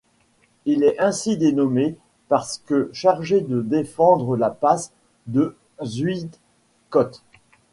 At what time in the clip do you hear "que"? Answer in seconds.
2.57-2.89